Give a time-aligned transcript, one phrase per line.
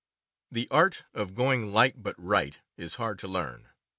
[0.51, 3.69] The art of going "light but right" is hard to learn.